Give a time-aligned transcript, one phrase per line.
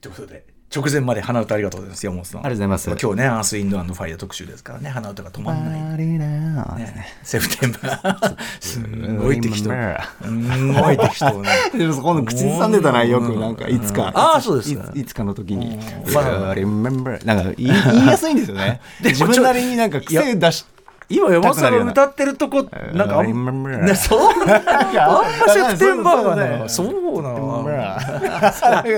[0.00, 2.40] ということで直前まで鼻歌ありがとうございます山本さん。
[2.42, 3.04] ありがとうございます。
[3.04, 6.06] 今日ねアースインドアンドファイア特集ですからね鼻歌が止まんない。
[6.06, 8.36] ねセプテンバー。
[8.60, 8.80] す
[9.18, 9.70] ごい適当。
[9.70, 11.50] すごい適当ね。
[11.76, 14.12] でも口ずさんでたなよくなんかいつか。
[14.14, 14.76] ああそうです。
[14.76, 15.76] かいつかの時に。
[16.14, 16.54] まあ。
[16.54, 18.80] なんか言いやすいんですよね。
[19.02, 20.64] 自分なりになんか癖出し
[21.10, 22.64] 今山本さんが歌ってるとこ
[22.94, 24.20] なんかあん remember ねそう？
[24.46, 27.66] あんまセプテンバーがねそそうなの。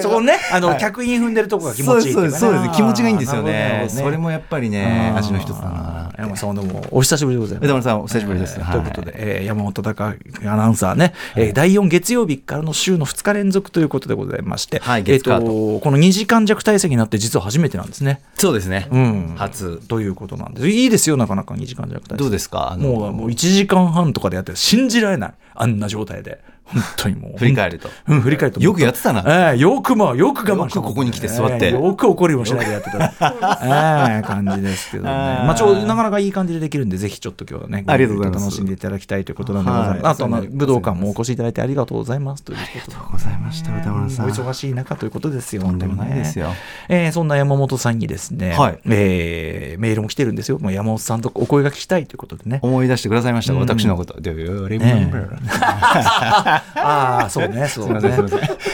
[0.02, 3.86] そこ ねあの客員踏んでるとこが気持ちいいそうですそうです気持ちがいいんですよね。
[3.88, 7.64] それもやっぱりね味の一つだな山本さんどうもお久しぶりでございます。
[7.64, 8.54] 枝丸さんお久しぶりです。
[8.54, 15.80] ということで、えー山本隆アナウンサーね、えー第4月曜日からの週の2日連続ということでございまして、はいえー月カードと。
[15.80, 18.20] この2時間弱体制になって実は初めてなんですね。
[18.34, 18.88] そうですね。
[18.90, 19.78] うん、初。
[19.88, 20.68] ということなんです。
[20.68, 22.18] いいですよなかなか2時間弱体制。
[22.18, 22.76] どうですか？
[22.78, 25.34] もうもう1時間半とかでやってる信じられない。
[25.54, 26.40] あんな状態で
[26.72, 27.38] 本当にもう。
[27.38, 27.88] 振り返ると。
[28.08, 29.52] うん、振り返るとよくやってたな。
[29.52, 30.80] ええよくまあよく我慢した。
[30.80, 31.66] よくここに来て座って。
[31.66, 32.98] ええよく怒りもしないでやってた。
[34.16, 35.10] ええ感じですけどね。
[35.10, 35.44] あー。
[35.46, 38.44] まあちょうどなかなかいい感じでできるんでぜひちょっと今日はねありがとうございます。
[38.44, 40.12] 楽しんでいただきたいということなんでございます、はい。
[40.12, 42.96] あとまあ武道館もお越しいただいてありがとうございますということで。
[43.12, 43.76] ございました。
[43.76, 45.62] 歌丸さんお忙しい中ということですよ。
[45.62, 46.48] とんでもないですよ。
[46.88, 48.78] えーそんな山本さんにですね、はい。
[48.86, 50.58] えーメールも来てるんですよ。
[50.58, 52.60] もう山本さんとお声が聞きたいということでね。
[52.62, 53.60] 思い出してくださいましたうん。
[53.60, 54.14] 私のこと。
[54.14, 58.10] Do you ね remember ああ、そうね、そうね。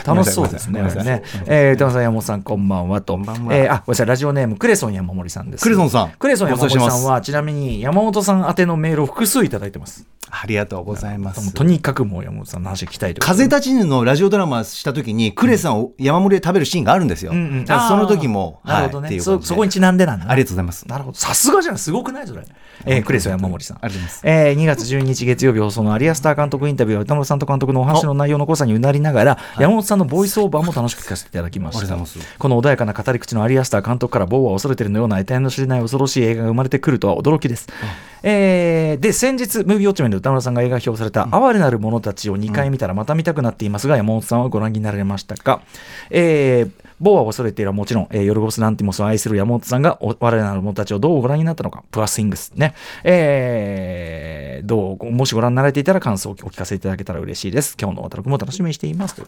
[0.05, 0.83] 楽しそうですね。
[0.83, 3.15] ねえー、歌丸さん、山本さん、こんばんはと。
[3.15, 5.63] こんばんはえーあ、ごめんなさい、ラジオネーム、クレソン山森さんです。
[5.63, 10.07] クレソンさんクレソン山森さんは、ちなみに山本さん宛てのメールを複数いただいてます。
[10.31, 11.53] ありがとうございます。
[11.55, 17.67] とにかくもう山本さんの話聞きたいとい風立ちぬのラジオドラマした時にクレさんを山盛りで食べるシーンがあるんですよ、うんうん。
[17.67, 20.89] その時もなるほどね、はいそそこにちなんでなんだなありがとうございます。
[20.89, 21.19] なるほど。
[21.19, 22.45] さすがじゃんすごくないそれ、
[22.85, 23.79] えー、クレソン山森さん。
[23.79, 24.21] ありがとうございます。
[24.25, 31.81] えー2月12日月曜日放送のアリアスター監督インタビューは歌丸さんと監督のお話の内容の濃さにうなりながら山本さんのボイスオーバーも楽しく聞かせていただきました。
[31.81, 32.39] ありがとうございます。
[32.39, 37.69] この穏やかな語り口のアリアスター監督から某は恐れてるのような得体の知れない恐ろしい映画が生まれてくるとは驚きです、
[38.23, 45.61] えーで先日ムービーウォッチメンで歌丸さんが映画表された「哀れなる者たち」を2回見たらまた見たくなっていますが山本さんはご覧になられましたか、
[46.11, 52.75] えー某は恐れているはもちろん、えーヨルゴス・ランティモスを愛する山本さんがお我らなる者たちをどうご覧になったのか、プラスイングスね。
[53.05, 57.77] えーどう、もしご覧になられていたら感想をお聞かせいただけたら嬉しいです。
[57.81, 59.23] 今日の渡くも楽しみにしています。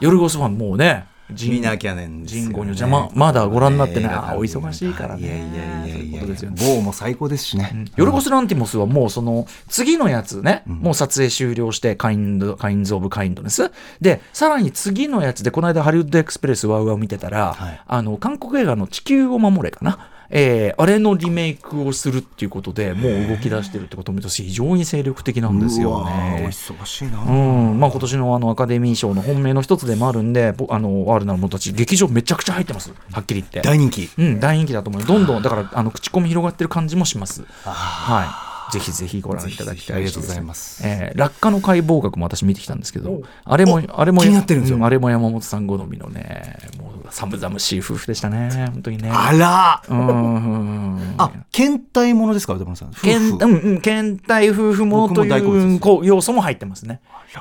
[0.00, 4.12] ヨルゴスファンもうね、見なきゃねんですよねジンゴにじゃままだご覧になってない。
[4.12, 5.22] あお忙しいからね。
[5.22, 13.70] いやいやいやいやことですよね某も最高ですしね、ヨルゴス・ランティモスはもうその次のやつね、もう撮影終了して、カインド、カインズ・オブ・カインドネス。
[14.00, 20.10] で、さらに次のやつで、この間ハリウッド・エクスプレス WOWOW 見てたら、はいあの、韓国映画の地球を守れかな。
[20.30, 26.46] えーあれのリメイクをするっていうことでもう動き出してるってことを見ると非常に精力的なんですよね。
[26.48, 27.30] 忙しいな、う
[27.74, 33.60] んまあ、今年のあのアカデミー賞の本命の一つでもあるんで、ぼあの哀れなるものたち、劇場めちゃくちゃ入ってます、はっきり言って。
[33.62, 35.04] 大人気うん、大人気だと思う。
[35.04, 37.44] どんどん、だから、あの、口コミ広がってる感じもします。
[37.64, 38.43] はい。
[38.72, 39.74] ぜひぜひご覧いただきたい。
[39.74, 40.82] ぜひぜひありがとうございます。
[40.84, 44.78] えー落下の解剖学も私見てきたんですけど、あれも、あれも、気になってるんですよ。
[44.78, 49.10] うあれも山本さん好みのね、もう寒々しい夫婦でしたね、本当にね。
[49.12, 49.82] あら。
[49.88, 50.08] うん。
[50.08, 51.14] うんうん。
[51.18, 52.88] あ倦怠ものですか宇多丸さん。
[52.88, 53.02] 夫婦。
[53.02, 57.00] けんうんうん、倦体夫婦ものというこう要素も入ってますね。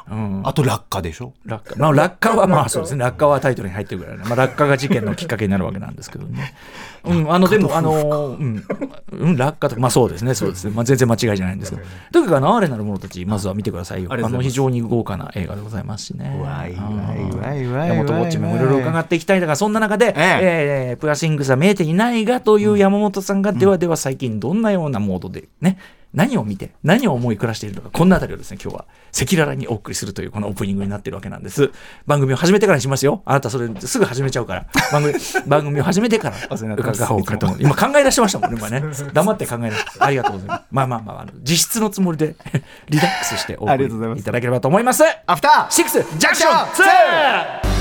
[0.10, 1.34] うん、あと落下でしょ？
[1.46, 6.56] 落下、まあ、落下はまあそうですね、落下はタイトルに入ってるぐらいね、まあ、落下が事件のきっかけになるわけなんですけどね。
[7.04, 8.66] うん、あの、でも、あの、うん、
[9.12, 14.12] うん、落下とか、まあそうですね、そうですね、まあ全然間違いじゃないんですけど、とにかくあの、哀れなる者たち、まずは見てくださいよ。
[14.12, 16.40] あの、非常に豪華な映画でございますしね。
[16.42, 17.68] わいうんわいわい。
[17.68, 19.38] わい山本ウォッチもいろいろ伺っていきたい。
[19.38, 20.94] んだが、そんな中で、ええ。
[20.96, 25.78] ープラシングスは見えていないがという山本さんが、ではでは最近どんなようなモードでね、
[26.14, 28.86] 何を見て、何を思い暮らしているのか、こんなあたりをですね、今日は
[29.20, 31.72] 赤裸々にお送りするというこのオープニングになっているわけなんです。
[32.06, 33.24] 番組を始めてからにしますよ。
[33.26, 34.68] あなたそれすぐ始めちゃうから。
[34.92, 35.16] 番組、
[35.48, 37.58] 番組を始めてから伺おうかと思う。
[37.60, 38.84] 今考え出しましたもんね、今ね。
[39.14, 39.92] 黙って考え出して。
[40.00, 40.64] ありがとうございます。
[40.72, 42.36] まあまあまあ、あの実質のつもりで
[42.90, 45.04] リラックスしてお送ありがとうございますりいただければと思います。
[45.26, 47.74] アフターシックスジャンクション 2!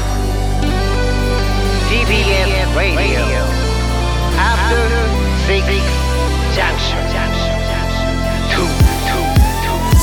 [1.93, 3.45] TBS Radio.
[4.39, 4.83] After
[5.47, 5.67] Six
[6.57, 7.12] Junction.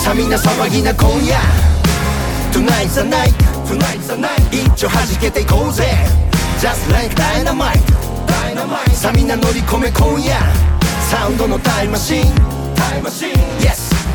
[0.09, 1.37] ゃみな騒ぎな今夜
[2.51, 3.31] Tonight's the night
[3.65, 5.83] Tonight's the night 一丁弾けていこうぜ
[6.59, 7.79] Just like dynamite
[8.25, 10.35] Dynamite さみな乗り込め今夜
[11.11, 12.23] サウンドのタイムマシン
[12.75, 13.98] タイムマシン Yes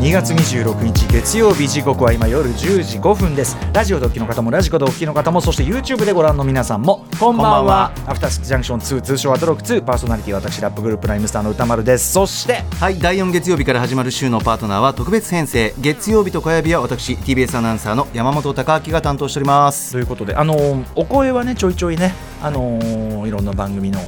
[0.00, 3.54] 2月26日月曜日時刻は今夜10時5分です。
[3.74, 7.92] ラジオでお聞きの方もラジコでお聞きの方もそして YouTube でご覧の皆さんもこんばんは。
[8.06, 12.12] アフターシックスジャンクション2通称アトロック2パーソナリティは私ラップグループライムスターの歌丸です。
[12.12, 15.74] そしてはい第4月曜日から始まる週のパートナーは特別編成。
[15.78, 19.92] 月曜日と火曜日は私 TBS アナウンサーの山本貴明が担当しております。
[19.92, 24.00] ということであのーお声はねちょいちょいねあのーいろんな番組の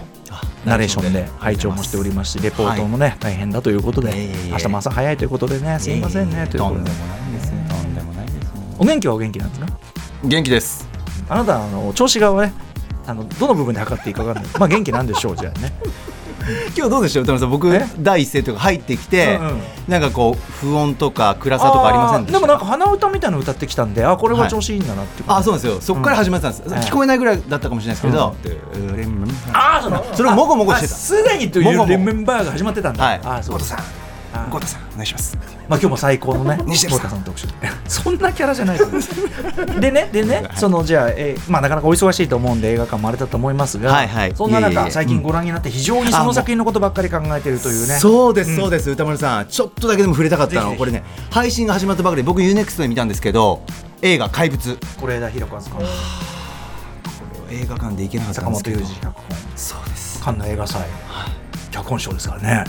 [0.64, 4.12] ナレーションで拝聴もしておりますしレポートもね、大変だということで、
[4.50, 6.91] 明日も朝早いということでねすいませんねということで。
[8.79, 9.67] お元気はお元気なんですか？
[10.25, 10.88] 元気です。
[11.29, 12.53] あなたあの調子がね
[13.06, 14.53] あのどの部分で測っていいか分かんない。
[14.59, 15.73] まあ元気なんでしょうじゃあね
[16.77, 17.50] 今日どうでしょう歌丸さん？
[17.50, 17.87] 僕え？
[17.99, 19.61] 第一声とか入ってきて、うんうん。
[19.89, 25.81] なんかこう不穏とか暗さとかありませんでしたでもなんか鼻歌みたいなの歌ってきたんであこれは調子いいんだなっていう、あそうですよ。
[25.81, 26.79] そこから始まってたんです、うん。
[26.79, 28.35] 聞こえないぐらいだったかもしれないですけど、
[29.53, 30.94] あーそのそれをもごもごしてた。
[30.94, 33.05] あすでにというレメンバーが始まってたんだ。
[33.05, 33.21] はい。
[33.23, 33.79] あーそうさん
[34.32, 35.37] あーゴトさんお願いします。
[35.69, 36.67] まあ今日も最高のねさん。
[36.67, 37.46] 太田さんの特集。
[37.87, 38.79] そんなキャラじゃない
[39.81, 44.32] でねでねそのじゃあ、えーまあなかなかお忙しいと思うんで映画館もあれだと思いますが、はいはい。
[44.34, 47.99] そんな中最近ご覧になって非常にその作品のことばっかり考えてるというね。
[47.99, 50.75] そうです、うんそうです歌丸さんちょっとだけでも触れたかったの。
[50.76, 53.62] これね配信が始まったばかりで僕 UNEXT で見たんですけど
[54.00, 54.79] 映画「怪物」是
[55.12, 55.84] 枝裕和監督
[57.50, 58.79] 映画館で行けなかった坂んですけど。
[58.79, 59.38] 本龍二脚本。
[59.56, 60.20] そうです。
[60.23, 60.82] カンヌ映画祭。
[61.70, 62.64] 脚本賞ですからね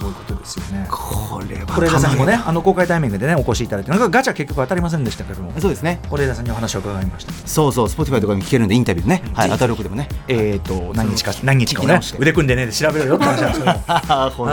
[0.00, 0.86] すごいことですよね。
[0.88, 5.52] これは是枝さんにもねあの公開タイミングでねお越しいただいてなんかガチャ結局当たりませんでしたけども。
[5.60, 6.00] そうですね。
[6.10, 7.32] 是枝さんにお話を伺いました。
[7.46, 9.22] そうそう Spotify とかに聞けるんでインタビューね。
[9.34, 10.08] はいぜひアタロクでもね。
[10.28, 14.46] えー、と何日か何日かをね腕組んでねで調べろよって話なんですけども放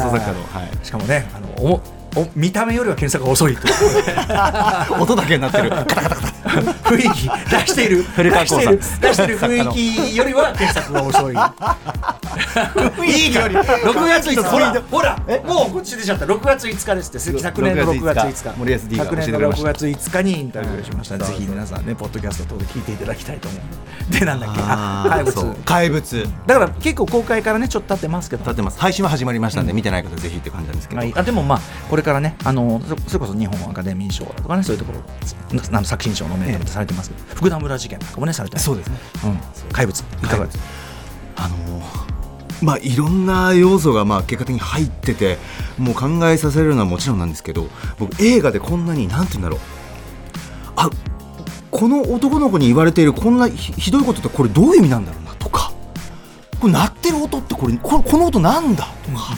[0.00, 1.80] 送作家はい、しかもねあのお
[2.16, 3.62] お見た目よりは検索が遅いと
[5.00, 5.70] 音だけになってる
[6.84, 8.02] 雰囲気出している。
[8.02, 8.76] 古川光さん。
[8.76, 9.00] 出している。
[9.00, 11.34] 出している雰囲気よりは検索が遅い。
[13.06, 13.54] いいより。
[13.54, 16.26] 6月5日ほらほらもうこっち出ちゃった。
[16.26, 17.38] 6月5日ですって。
[17.40, 18.58] 昨年の6月5日。
[18.58, 24.60] 森保 D が昨年の6教えてくれました月5日にインタビューしましたぜひ皆さんねポッドキャスト等で聞いていただきたいと思うでなんだっけ？
[24.62, 25.56] あ怪物。
[25.64, 26.28] 怪物。
[26.46, 28.42] だから結構公開からねちょっと経ってますけど。
[28.42, 28.78] 立ってます。
[28.78, 31.60] 配信は始まりましたんで、見てない方ぜひって感じなんですけど、はい、あでもまあ
[31.94, 35.00] これからねあのそそれこそ日本アカデミー賞とかねそういうところ
[35.70, 38.96] の作品賞のメントされてますけど、福田村事件とかもねされてそうですね。
[39.26, 39.28] う
[39.68, 40.00] ん、怪物。
[40.00, 40.58] いかがです？
[40.58, 40.64] か、
[41.36, 45.38] あのーまあいろんな要素がまあ結果的に入ってて
[45.78, 47.68] もう考えさせるのはもちろんなんですけど
[48.00, 49.60] 僕映画でこんなになんて言うんだろう。
[50.74, 50.90] あ
[51.70, 55.72] この男の子に言われているこんなひひどいことってこれどういう意味なんだろうなとか。
[56.60, 59.36] これ鳴ってる音ってこれこの音なんだとか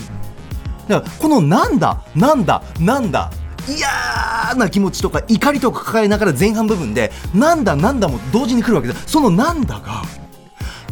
[0.88, 3.30] だからこのなんだなんだなんだ
[3.68, 10.02] 嫌な気持ちとか怒りとか抱えながら前半部分でなんだなんだも同時に来るわけでそのなんだが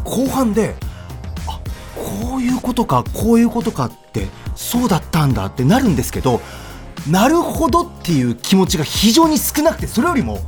[0.03, 0.75] 後半で
[1.47, 1.59] あ
[1.95, 6.41] こういうことかこういうことかってそうだったんだってなるんですけど
[7.09, 10.39] なるほどっていう気持ちが非常に少なくてそれよりも、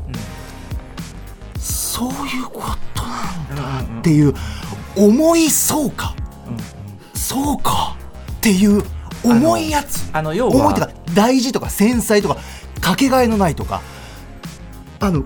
[1.59, 2.61] そういうこ
[2.95, 4.33] となんだっていう
[4.95, 6.15] 思いそうか、
[7.13, 7.95] そうか
[8.31, 8.83] っていう
[9.31, 10.09] 重いやつ。
[10.13, 12.37] あの要は重いとか大事とか繊細とか
[12.81, 13.81] かけがえのないとか。
[14.99, 15.23] あの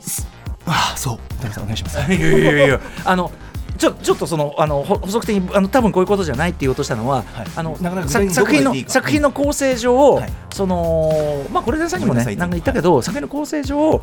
[0.00, 0.26] す
[0.66, 1.18] あそう。
[1.40, 1.98] 田中さんお願いします。
[2.12, 3.30] いやいやいやあの
[3.78, 7.46] ちょちょっとそのあのほ補足的にあの多分こういうことじゃないって言おうとしたのは、はい。
[7.56, 10.32] あの作品の作品の構成上、はい。
[10.54, 14.02] そのまあこれでさんにもねなんか言ったけど作品の構成上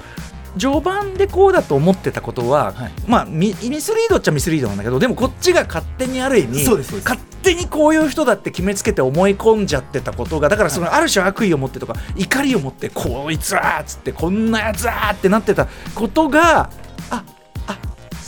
[0.59, 2.91] 序盤でこうだと思ってたことは、はい。
[3.07, 6.63] まあミミスリードっちゃミスリードなんだけどでもこっちが勝手にある意味
[7.03, 16.69] 勝手にこういう人だって決めつけて思い込んじゃってたことがだからそのある種悪意を持ってとか怒りを持ってこいつはーっつってこんなやつはーってなってたことが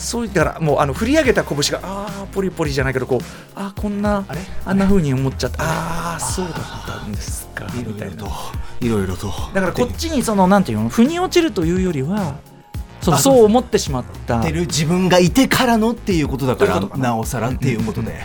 [0.02, 3.20] そういったらもうあの振り上げた拳があーポリポリじゃないけどこう
[3.54, 4.40] あーこんなあれ？
[4.66, 5.62] あんな風に思っちゃった。
[5.62, 7.66] ああそうだったんですか。
[7.66, 8.14] いろみたいな。
[8.80, 9.28] いろといろと。
[9.54, 12.36] だからこっちにそのなんていうの腑に落ちるというよりは
[13.00, 13.44] そうそう。
[13.44, 14.42] 思ってしまった。
[14.42, 16.88] てる自分がいてからのっていうことだからな。
[16.96, 18.20] なおさらっていうことで、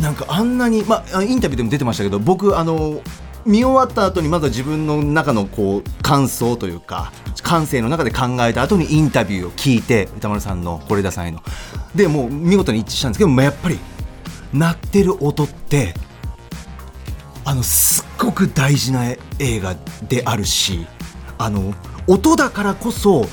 [0.00, 3.02] なんかあんなに、まあ、インタビューでも出てましたけど僕あの
[3.46, 11.42] 見終わった後にまずは自分の中のこう感想というか感性の中で考えた後にインタビューを聞いて歌丸さんの是枝さんへの。
[11.94, 13.78] でもう見事に一致したんですけどまあやっぱり
[14.52, 15.94] 鳴ってる音って
[17.44, 19.74] あのすっごく大事な映画
[20.08, 20.86] であるし
[21.38, 21.74] あの
[22.06, 23.26] 音だからこそ、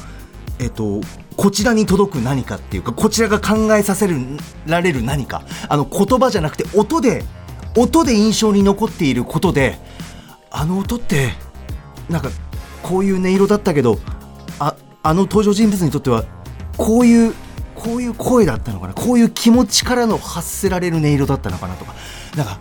[0.59, 1.01] えっと、
[1.35, 4.07] こちらに届く何かっていうかこちらが考えさせ
[4.65, 7.23] られる何かあの言葉じゃなくて音で
[7.77, 9.77] 音で印象に残っていることで
[10.49, 11.29] あの音って
[12.09, 12.29] なんか
[12.81, 13.99] こういう音色だったけど
[14.59, 16.25] ああの登場人物にとっては
[16.77, 17.33] こういう
[17.75, 18.93] こういう声だったのかな？
[18.93, 21.93] こういう気持ちからの発せられる音色だったのかなとか。
[22.35, 22.59] なんか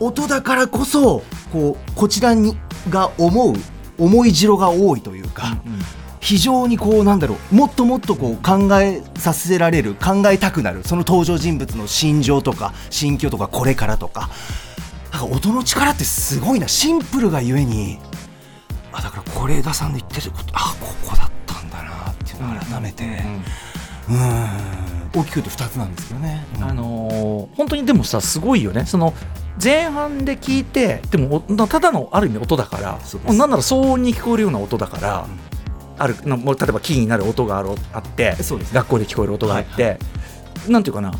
[0.00, 2.56] 音だからこそこうこちらに
[2.88, 3.54] が思う
[3.98, 5.58] 思い白が多いというか、
[6.20, 14.30] 非常にこうなんだろうもっともっとこう考えさせられる考えたくなるその登場人物の心情とか心境とかこれからとか。
[15.12, 17.98] なんか音の力ってすごいなシンプルがゆえに。
[18.92, 23.04] あだから是枝さんの言ってることあここだったんだなっていうのを改めて。
[24.08, 26.44] うん大きく言うと2つなんですけどね。
[26.60, 28.86] あのー本当にでもさすごいよね。
[28.86, 29.12] その
[29.62, 32.98] 前半で聞いてでもおただのある意味音だから
[33.32, 35.26] なんなら騒音に聞こえるような音だから、
[36.00, 39.98] あるなもう例えばキーになる音があるあってそうです学校で聞こえる音があって、はい
[40.68, 41.12] なんていうかな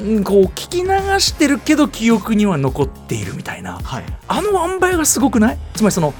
[0.00, 3.80] うんこう聞き流してるけど記憶には残っているみたいな。
[3.82, 4.04] はい。
[4.28, 5.58] あの塩梅がすごくない？
[5.74, 6.14] つまりその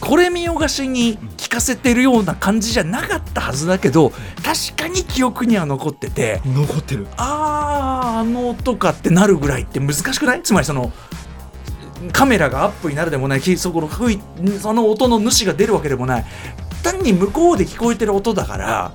[0.00, 4.10] これ見よがしに聞かせてるような感じじゃなかったはずだけど
[4.42, 7.06] 確かに記憶には残ってて残ってる。
[7.18, 10.42] あーあの音かってなるぐらいって難しくない？
[10.42, 10.90] つまりその
[12.12, 13.90] カメラがアップになるでもないきそこの
[14.58, 16.24] その音の主が出るわけでもない
[16.82, 18.92] 単に向こうで聞こえてる音だから、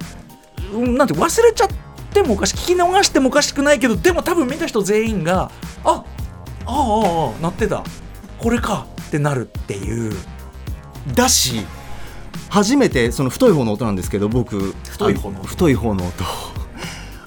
[0.73, 1.67] うん、なんて忘れちゃっ
[2.13, 5.51] てもおかしい聞き逃してもおかしくないけどでも多分見た人全員が
[5.83, 6.03] ああ
[6.65, 7.83] あああなってた。
[8.39, 10.13] これかってなるっていう。
[11.13, 11.65] だし
[12.49, 14.73] 初めてその太い方の音なんですけど僕。
[14.89, 16.23] 太い方の太い方の音。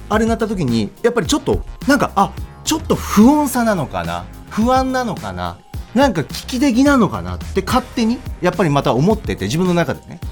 [0.09, 2.33] あれ鳴った時にやっぱりちょっとなんかあ
[2.65, 4.25] ちょっと不穏さなのかな？
[4.51, 5.59] 不安なのかな？
[5.95, 7.37] なんか危機的なのかな？
[7.37, 10.21] って勝手にやっぱりまた思ってて自分の中でね。
[10.23, 10.26] あ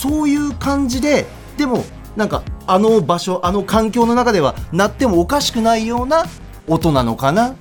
[0.00, 1.26] そういう感じで
[1.58, 1.84] でも
[2.16, 6.24] なんかあの場所あの環境の中では鳴ってもおかしくないような
[6.66, 7.50] 音なのかな？
[7.50, 7.54] っ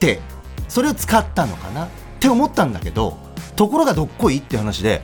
[0.00, 0.20] て
[0.66, 1.84] それを使ったのかな？
[1.84, 1.88] っ
[2.20, 3.18] て思ったんだけど
[3.54, 5.02] ところがどっこいって話で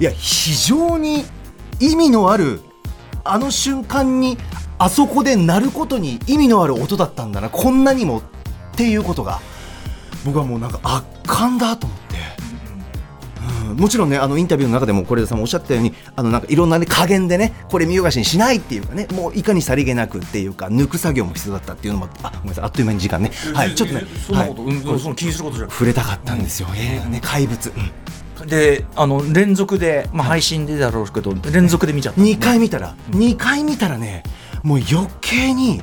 [0.00, 1.24] いや非常に
[1.78, 2.60] 意味のある
[3.22, 4.36] あの瞬間に
[4.78, 8.22] あそこで鳴ることに意味のある音だったんだなこんなにもっ
[8.76, 9.40] ていうことが
[10.24, 12.03] 僕はもうなんか圧巻だと思って。
[13.74, 23.30] うんもちろんねあのインタビューの中でも是枝さんもおっしゃったようにあのなんかいろんな、ね、加減でねこれ見よがしにしないっていうかねもういかにさりげなくっていうか抜く作業も必要だったっていうのもあごめんなさいあっという間に時間ね。
[23.52, 24.02] はいちょっとね
[24.32, 24.50] はい。
[24.50, 27.72] うんその気にすることじゃ触れたかったんですよ、映画ね怪物、
[28.46, 34.22] であの連続で、まあ、配信でだろうけど連続で見ちゃった、2回見たら、2回見たらね
[34.62, 35.82] もう余計に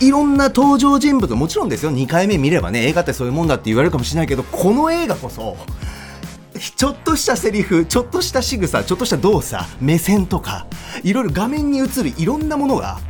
[0.00, 1.92] いろんな登場人物もちろんですよ。
[1.92, 5.56] 2回目見ればね映画ってそういうもんだって言われるかもしれないけどこの映画こそ
[6.70, 10.66] ちょっとしたセリフちょっとした仕草ちょっとした動作目線とか
[11.02, 13.00] いろいろ画面に映るいろんなものが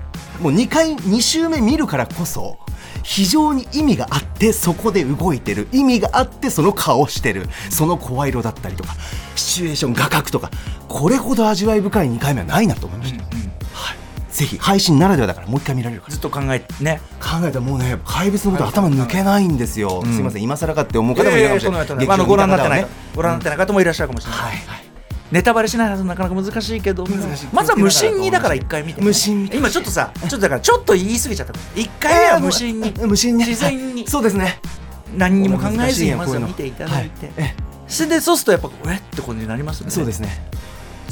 [0.41, 2.59] もう2回2周目見るからこそ
[3.03, 5.69] 非常に意味があってそこで動いてる。
[5.73, 7.49] 意味があってその顔してる。
[7.71, 8.95] その声色だったりとか
[9.35, 10.51] シチュエーション画角とか
[10.89, 13.22] これほど味わい深い2回目はないなと思いました、
[14.43, 16.13] ぜひ配信ならではだからもう一回見られるから。
[16.13, 17.01] ずっと考えてね。
[17.21, 21.49] 考えたらもうね怪物のこと頭抜けないんですよ、すいません今更かって思う方もいる。
[21.49, 24.85] かもしれない、ええあのご覧になってない、ご覧になってない、方もいらっしゃるかもしれない、はいはい。
[25.31, 27.07] ネタバレしないはずなかなか難しいけど
[27.53, 29.51] まずは無心にだから一回見て、無心に。
[29.55, 31.53] 今ちょっとさちょっとだからちょっと言い過ぎちゃった。
[31.77, 33.47] 一回目は無心に、えー無心に。
[33.47, 34.03] 自然に。
[34.03, 34.11] はい。
[34.11, 34.61] そうですね。
[35.17, 37.55] 何にも考えずにまずは見ていただいて、はい。
[37.87, 39.93] それでそうするとやっぱえって感じになりますよね。
[39.93, 40.45] そうですね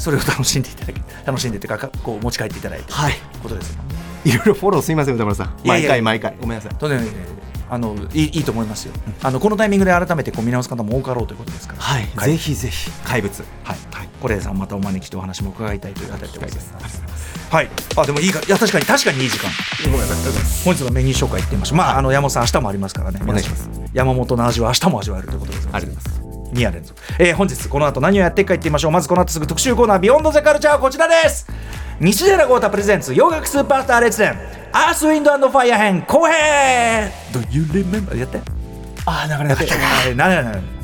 [0.01, 2.91] それを楽しんでいただき 楽しんでっていうかかこう持ち帰っていただいて。
[2.91, 3.13] はい。
[3.43, 3.77] ことです
[4.25, 5.53] いろいろフォローすいません歌丸さん。
[5.63, 6.35] 毎回毎回。
[6.41, 6.75] ごめんなさい。
[6.75, 6.99] とね
[7.69, 8.93] あのいいいいと思いますよ、
[9.23, 11.81] あのこのタイミングで改めてこう見直す方も多かろうということですから。
[11.81, 12.91] はい、はいぜひぜひ。
[13.05, 13.45] 怪物。
[13.63, 13.77] はい、
[14.21, 17.01] これさんまたお招きしてお話も伺いたいという方でございます。
[17.49, 18.41] はい、あでもいいか。
[18.41, 19.49] いや確かに確かにいい時間。
[19.85, 20.63] ごめんなさい。
[20.65, 21.77] 本日のメニュー紹介いってみましょう。
[21.77, 23.21] まああの山本さん明日もありますからね。
[23.23, 23.69] お願いします。
[23.93, 26.30] 山本の味は明日も味わえるということでございます。
[26.53, 28.91] ありがとうございます2夜連続、えー本日この後何をやっていくか言ってみましょう。
[28.91, 31.47] まずこの後すぐ特集コーナービヨンドザカルチャーはこちらです。
[31.99, 34.37] 西寺豪太プレゼンツ洋楽スーパースター列伝。
[34.73, 37.11] アースウィンドファイア編後編。
[37.31, 38.39] Do you remember やって。
[39.05, 39.63] ああなかなか
[40.15, 40.80] なななな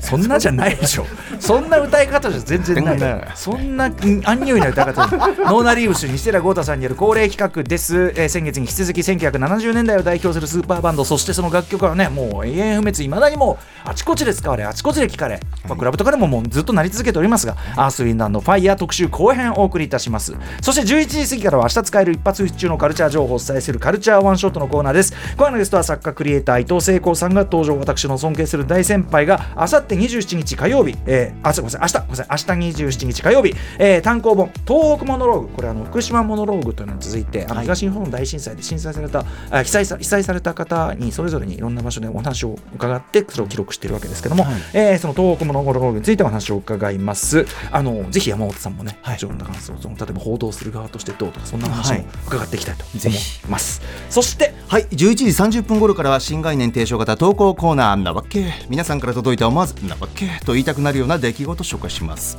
[0.00, 1.06] そんなじゃないでしょ。
[1.38, 3.32] そんな歌い方じゃ全然ない。
[3.34, 4.84] そんな、うんアンニュイな歌い。
[4.86, 5.06] 方。
[5.06, 20.34] ノーナリウス西寺豪太さんによる恒例企画です、えー先月に引き続き1970年代を代表するスーパーバンドそしてその楽曲はねもう永遠不滅いまだにもうあちこちで使われあちこちで聴かれ、まあ、クラブとかでももうずっとなり続けておりますが、アースウィンドファイヤー特集後編をお送りいたします。
[20.60, 25.12] そして11時過ぎからは明日使える一発中のカルチャー情報をお伝えするカルチャーワンショットのコーナーです。
[25.36, 27.78] 今夜のゲストは作家クリエイター伊藤聖子さんが登場。
[27.78, 32.36] 私の尊敬するる大先輩があさって27日火曜日、えー、あすごめんなさい明日ごめんなさい明
[32.72, 37.64] 日27日火曜日、えー単行本東北モノローグこれあの福島モノローグというのに続いてあのはい。
[37.64, 47.46] 東日本大震災で震災されたあ被災さ被災された方にそれぞれにいろんな場所でお話を伺ってそれを記録しているわけですけども、えーその東北モノローグについてお話を伺います。
[47.70, 49.16] あのぜひ山本さんもね、はい。
[49.16, 52.06] いろんな感想その例えば報道する側としてどうとかそんな話もはい。
[52.26, 53.46] 伺っていきたいと思いぜひ。
[53.48, 55.24] ます、そしてはい11時
[55.60, 62.38] 30分頃からは新概念提唱型投稿コーナーなわけ皆さんから届いた思わずなわけと言いたくなるような出来事を紹介します。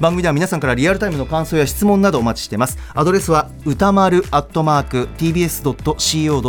[0.00, 2.78] 番組では皆さんからリアルタイムの感想や質問などお待ちしてます。
[2.94, 6.42] アドレスは歌丸アットマーク tbs.co.jp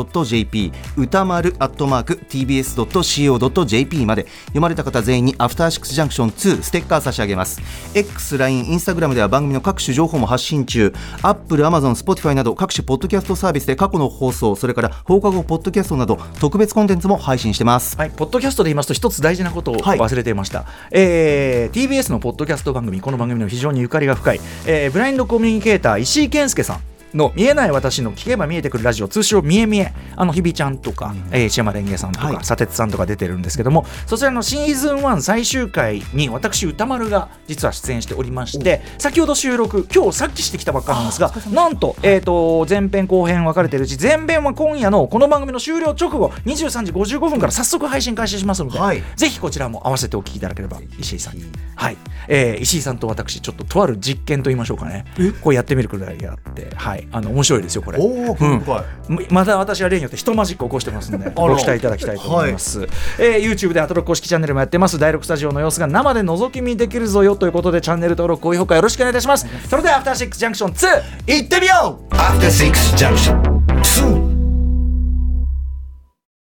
[0.97, 4.25] 歌丸アットマーク tbs.co.jp まで。
[4.47, 7.61] 読まれた方全員にアフターシックスジャンクション2ステッカー差し上げます。
[7.93, 10.93] X、LINE、Instagram では番組の各種情報も発信中。
[11.21, 17.97] Apple、Amazon、Spotify など各種ポッドキャストサービスで過去の放送それから放課後ポッドキャストなど特別コンテンツも配信してます。
[17.97, 19.99] はい、ポッドキャストで言いますと一つ大事なことをはい。
[19.99, 29.93] 忘れていました、えー TBS のポッドキャスト番組この番組の非常にゆかりが深い、えーブラインドコミュニケーター石井健介さんの見えない私の聞けば見えてくるラジオ通称みえみえ。
[30.15, 32.43] あの日比ちゃんとか、えー石山レンゲさんとか、はい。
[32.43, 49.03] 砂鉄さんとか出てるんですけどもそちらのシーズン1最終回に私歌丸が実は出演しておりまして先ほど収録今日さっきしてきたばっかなんですがなんと,、えー、と前編後編分かれてるうち前編は今夜のこの番組の終了直後23時55分から早速配信開始しますので、はい。
[49.15, 51.43] ぜひこちらも合わせてお聞きいただければ石井さんに、
[51.75, 51.97] はい。
[52.27, 55.05] えー石井さんと私ちょっととある実験と言いましょうかね。
[55.41, 57.99] こうやってみるくらいあって、はい、あの面白いですよこれ。
[57.99, 58.63] うん。
[59.29, 62.87] また私は例によって一マジック起こしてますので ご期待いただきたいと思います、
[63.19, 64.97] えー YouTube でアトロック公式チャンネルもやってます。
[64.97, 69.45] 第6スタジオの様子が生で覗き見できるぞよということでチャンネル登録高評価よろしくお願いいたします。
[69.69, 72.15] それではアフターシックスジャンクション2いってみよう!
[72.15, 73.72] After Six Junction